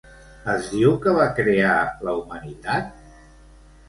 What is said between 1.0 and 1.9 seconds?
que va crear